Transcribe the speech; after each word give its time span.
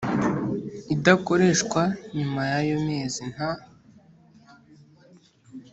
idakoreshwa 0.93 1.81
nyuma 2.15 2.41
y 2.51 2.53
ayo 2.59 2.75
mezi 2.87 3.21
nta 3.33 3.51